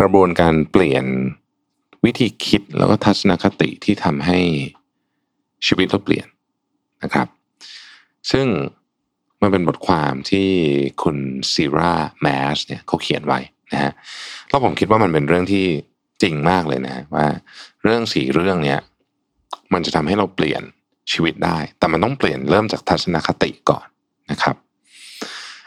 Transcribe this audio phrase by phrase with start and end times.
[0.00, 1.04] กระบวนการเปลี่ยน
[2.04, 4.38] วิธีคิดแล้วก็ทัศนคติที่ทำให้
[5.66, 6.26] ชีวิตเราเปลี่ยน
[7.02, 7.28] นะครับ
[8.30, 8.46] ซึ่ง
[9.40, 10.48] มันเป็นบทความที่
[11.02, 11.16] คุณ
[11.52, 13.38] ซีราแมสเนี่ยเขาเขียนไว้
[13.72, 13.92] นะฮะ
[14.48, 15.66] แล้วผมคิดว่ามันเป็นเรื่องที่
[16.22, 17.26] จริงมากเลยนะว่า
[17.82, 18.80] เรื่องสี่เรื่องเนี้ย
[19.72, 20.62] มันจะทำให้เราเปลี่ยน
[21.12, 23.86] ชีวิตได้ แต่มันต้องเปลี่ยนเริ่มจากทัศนคติก่อน
[24.30, 24.56] นะครับ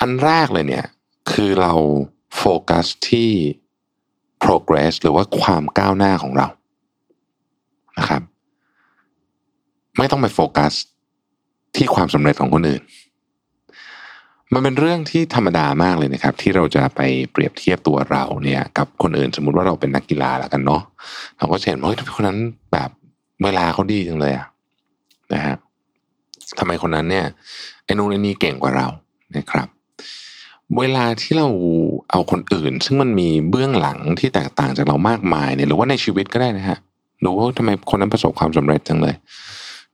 [0.00, 0.86] อันแรกเลยเนี่ย
[1.32, 1.72] คือเรา
[2.36, 3.30] โฟกัสที่
[4.44, 6.48] progress หรือว่าความก้าวหน้าของเรา
[7.98, 8.22] นะครับ
[9.98, 10.72] ไม่ต้องไปโฟกัส
[11.76, 12.82] ที่ความสำเร็จของคนอื่น
[14.52, 17.00] มันเป็นเรื่องที่ธรรมดามากเลยนะครับ ที่เราจะไป
[17.32, 20.82] เปรียบเทียบตัวเราเนี่ย กับคนอื่นสมมุติว่าเราเป็นนักกีฬาแล้วกันเนาะ
[21.38, 22.38] เราก็จะเห็นว่าเฮ้ยคนนั้น
[22.72, 22.90] แบบ
[23.44, 24.46] เวลาเขาดีจังเลยอะ
[25.32, 25.54] นะฮะ
[26.58, 27.26] ทำไมคนนั้นเนี่ย
[27.84, 28.86] ไอ้นู่นไอ้นี่เก่งกว่าเรา
[29.36, 29.68] นะครับ
[30.78, 31.48] เวลาที่เรา
[32.10, 36.78] เอาคนอื่น ซึ่งมันมีเบื้องหลังที่แตกต่างจากเรามากมายเนี่ยหรือว่าในชีวิตก็ได้นะฮะ
[37.24, 39.14] ดูว่าทำไมคนนั้นประสบความสำเร็จจังเลย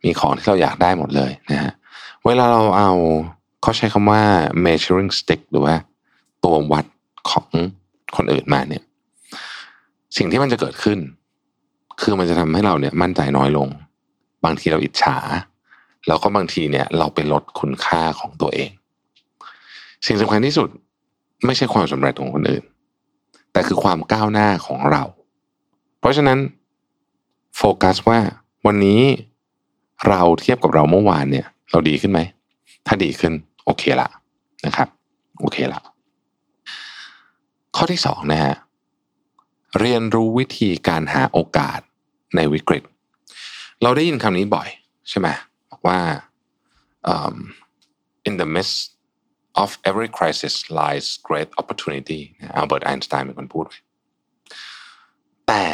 [0.05, 1.73] มีของที่เราอยากได้หมดเลยนะฮะ
[2.27, 2.91] เวลาเราเอา
[3.63, 4.23] เขาใช้คำว่า
[4.65, 5.75] measuring stick หรือว่า
[6.45, 6.87] ตัววัด
[7.31, 7.47] ของ
[8.17, 8.83] คนอื่นมาเนี่ย
[10.17, 10.99] สิ่งที่มันจะเกิดขึ้น
[12.01, 13.69] คือมันจะทำให้เราเนี่ยมั่นใจน้อยลง
[14.45, 15.17] บางทีเราอิจฉา
[16.07, 18.71] แล้วก็บางทีเนี่ย เราไปลดคุณค่าของตัวเอง
[20.07, 20.69] สิ่งสำคัญที่สุด
[21.47, 22.65] ไม่ใช่ความสำเร็จของคนอื่น
[23.53, 25.03] แต่คือความก้าวหน้าของเรา
[25.99, 26.39] เพราะฉะนั้น
[27.57, 28.19] โฟกัสว่า
[28.67, 29.03] วันนี้
[30.09, 32.21] เราเทียบกับเราเมื่อวานเนี่ย เราดีขึ้นไหม
[32.87, 33.33] ถ้าดีขึ้น
[33.65, 34.09] โอเคละ
[34.67, 34.89] นะครับ
[35.41, 35.81] โอเคละ
[37.77, 38.55] ข้อที่สองนะฮะ
[39.81, 41.81] เรียนรู้วิธีการหาโอกาส
[42.37, 42.83] ในวิกฤต
[43.83, 44.69] เราได้ยินคำนี้บ่อย
[45.09, 45.29] ใช่ไหม
[45.71, 45.99] บอกว่า
[47.13, 47.35] um,
[48.29, 48.79] in the midst
[49.63, 52.21] of every crisis lies great opportunity
[52.57, 53.79] อัลเบิร์ตไอน์สไตน์เป็นคนพูดไว้
[55.49, 55.65] แต่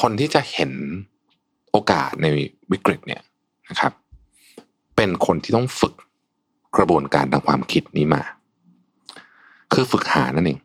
[0.00, 0.72] คนที่จะเห็น
[1.70, 2.26] โอกาสใน
[2.72, 3.22] วิกฤตเนี่ย
[3.70, 3.92] นะครับ
[4.96, 5.94] เป็นคนที่ต้องฝึก
[6.76, 8.22] กระบวนการทางความคิดนี้มา
[9.72, 10.58] คือฝึกหานั่นเอง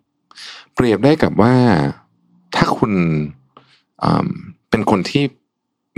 [0.73, 1.53] เปรียบได้กับว่า
[2.55, 2.91] ถ้าคุณ
[4.69, 5.23] เป็นคนที่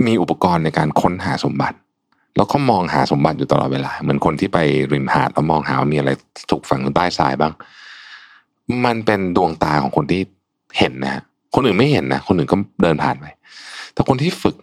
[0.06, 1.78] มีอุปกรณ์ในการค้นหาสมบัติ
[2.36, 4.58] แล้วก็มองหาสมบัติอยู่ตลอดเวลา เหมือนคนที่ไป
[4.92, 6.10] ริมหาดแล้วมองหาว่ามีอะไร
[6.50, 7.52] ถูกฝังอยู่ใต้ทรายบ้าง
[8.84, 10.20] มันเป็นดวงตาของคนที่
[10.78, 11.22] เห็นนะ
[11.54, 13.26] คนอื่นไม่เห็นนะคนอื่นก็เดินผ่านไป
[13.92, 14.56] แต่คนที่ฝึก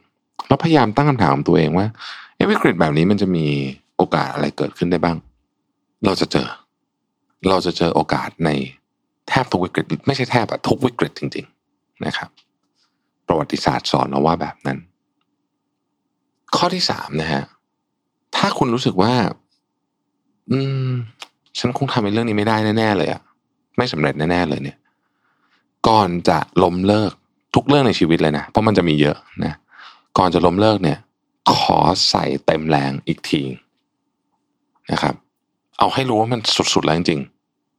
[0.47, 1.87] แล้วพยายามตั้งคำถามตัวเองว่า
[2.51, 3.45] วิกฤตแบบนี้มันจะมี
[3.97, 5.17] โอกาสอะไรเกิดขึ้นได้บ้าง
[6.05, 6.47] เราจะเจอ
[7.49, 8.49] เราจะเจอโอกาสใน
[9.29, 11.45] แทบทุกวิกฤต ไม่ใช่แทบอะทุกวิกฤตจริง
[11.75, 12.29] ๆนะครับ
[13.27, 14.77] ประวัติศาสตร์สอนเราว่าแบบนั้น
[16.55, 17.43] ข้อที่สามนะฮะ
[18.35, 19.13] ถ้าคุณรู้สึกว่า
[20.51, 20.91] อืม
[21.59, 23.21] ฉันคงทำในเรื่องนี้ไม่ได้แน่ๆเลยอะ
[23.77, 24.77] ไม่สำเร็จแน่ๆเลยเนี่ย
[25.87, 27.11] ก่อนจะล้มเลิก
[27.55, 29.53] ทุกเรื่องในชีวิตเลยนะเพราะมันจะมีเยอะนะ
[30.17, 30.99] ก่อนจะล้มเลิกเนี่ย
[31.55, 31.77] ขอ
[32.09, 33.41] ใส่เต็มแรงอีกที
[34.91, 35.15] นะครับ
[35.79, 36.39] เอาให้รู้ว่ามัน
[36.73, 37.21] สุดๆแล้วจริง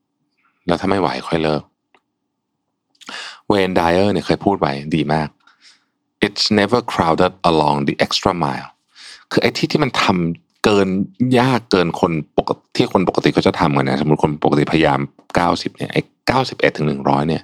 [0.05, 1.63] ๆแล้วถ้าไม่ไหวค่อยเลิก
[3.49, 5.29] เวนไดเออร์เนี่ยเคยพูดไว้ดีมาก
[6.27, 8.69] it's never crowded along the extra mile
[9.33, 10.89] คือไอ้ที่ที่มันทำเกิน
[11.39, 15.01] ยากเกินคนปกติที่คนปกติเขาจะทำกันนะสมมติคนปกติพยายาม
[15.39, 16.01] 90เนี่ยไอ้
[16.39, 17.43] 91ถึง100เนี่ย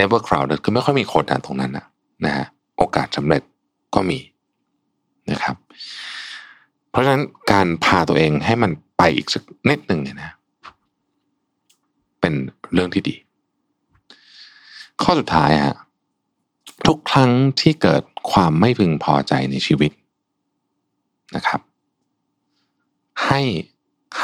[0.00, 1.86] never crowded คือไม่ค่อยมีคนนะตรงนั้นนะ
[2.24, 2.46] นะฮะ
[2.76, 3.42] โอกาสสำเร็จ
[3.94, 4.18] ก็มี
[5.30, 5.56] นะครับ
[6.90, 7.22] เพราะฉะนั้น
[7.52, 10.30] การพาตัวเองให้มันไปอีกสักนิดหนึ่งเนี่ยนะ
[12.20, 12.34] เป็น
[12.72, 13.16] เรื่องที่ดี
[15.02, 15.76] ข้อสุดท้ายฮะ
[16.86, 17.30] ทุกครั้ง
[17.60, 18.02] ที่เกิด
[18.32, 19.90] ความไม่พึงพอใจในชีวิต
[21.36, 21.60] นะครับ
[23.26, 23.40] ให้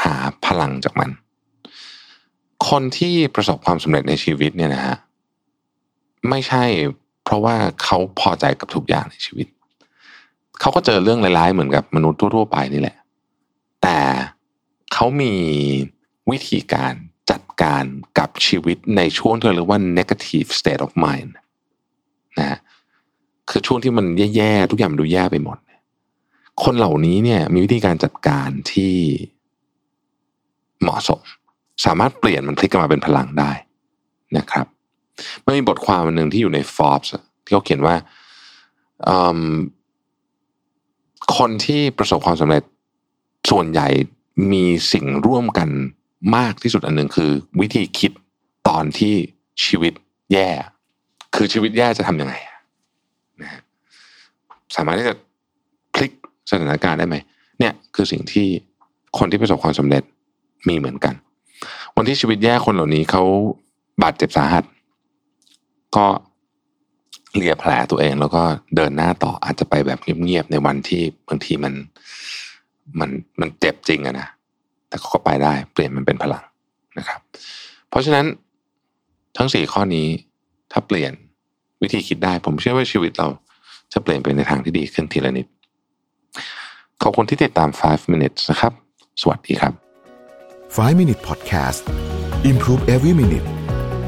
[0.01, 0.15] หา
[0.45, 1.09] พลังจากมัน
[2.69, 4.95] คนที่ประสบความสำเร็จในชีวิตเนี่ยนะฮะ
[6.29, 6.63] ไม่ใช่
[7.23, 9.47] เพราะว่าเขาพอใจกับทุกอย่างในชีวิต
[10.59, 12.97] เขาก็เจอเรื่องร้ายๆเหมือนกับมนุษย์ทั่วๆไปนี่แหละ
[13.83, 13.99] แต่
[14.93, 15.33] เขามี
[16.31, 16.93] วิธีการ
[17.31, 17.83] จัดการ
[18.19, 21.31] กับชีวิตในช่วงที่เรียกว่า negative state of mind
[22.39, 22.59] นะฮะ
[23.49, 24.05] คือช่วงที่มัน
[24.35, 25.57] แย่ๆ ทุกอย่างมันดูแย่ไปหมด
[26.63, 28.93] คนเหล่านี้เนี่ยมีวิธีการจัดการที่
[30.81, 31.21] เหมาะสม
[31.85, 33.51] สามารถเปลี่ยนมันพลิกกลับมาเป็นพลังได้
[34.37, 34.65] นะครับ
[35.45, 37.09] มันมีบทความหนึ่งที่อยู่ใน Forbes
[37.43, 37.95] ที่เขาเขียนว่า
[41.37, 42.63] คนที่ประสบความสำเร็จ
[43.49, 43.87] ส่วนใหญ่
[44.51, 45.69] มีสิ่งร่วมกัน
[46.35, 47.31] มากที่สุดอันหนึ่งคือ
[47.61, 48.11] วิธีคิด
[48.67, 49.13] ตอนที่
[49.65, 49.93] ชีวิต
[50.31, 50.49] แย่
[51.35, 52.33] คือชีวิตแย่จะทำยังไง
[53.41, 53.61] นะ
[54.75, 55.15] สามารถที่จะ
[56.49, 57.15] สถานการณ์ได้ไหม
[57.59, 58.47] เนี่ยคือสิ่งที่
[59.17, 60.03] คนที่ประสบความสำเร็จ
[60.67, 61.13] มีเหมือนกัน
[61.95, 63.23] วันที่ชีวิตแย่คนเหล่านี้เขา
[64.03, 64.63] บาดเจ็บสาหัส
[65.95, 66.05] ก็
[67.35, 68.43] เลียแผลตัวเองแล้วก็
[68.75, 71.73] เดินหน้าต่ออาจจะไปแบบเงียบๆในวันที่บางทีมัน
[72.99, 73.09] มัน
[73.39, 74.27] มันเจ็บจริงอะนะ
[74.87, 76.43] แต่เขาก็ไปได้เปลี่ยนมันเป็นพลัง
[76.97, 77.19] นะครับ
[77.89, 78.25] เพราะฉะนั้น
[79.37, 80.07] ทั้งสี่ข้อนี้
[80.71, 81.11] ถ้าเปลี่ยน
[81.81, 83.27] วิธีคิดได้ ผมเชื่อว่าชีวิตเรา
[83.93, 85.47] จะเปลี่ยนไปในทางที่ดีขึ้นทีละนิด
[87.03, 88.73] ขอบคุณที่ติดตาม 5 minutes นะครับ
[89.21, 89.73] สวัสดีครับ
[90.35, 91.81] 5 Minute Podcast
[92.51, 93.47] Improve Every Minute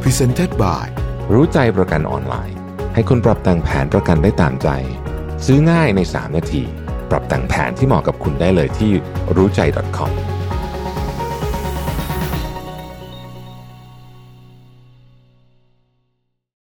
[0.01, 0.85] Presented by
[1.33, 2.57] รู้ใจประกันออนไลน์
[2.93, 4.69] ให้คุณปรับแต่งแผนประกันได้ตามใจ
[5.45, 6.63] ซื้อง่ายใน 3 นาที
[7.09, 8.91] ปรับแต่งแผนที่เหมาะกับคุณได้เลยที่
[9.35, 9.61] รู้ใจ
[9.97, 10.11] .com